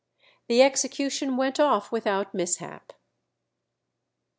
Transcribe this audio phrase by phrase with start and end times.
[0.47, 2.91] The execution went off without mishap.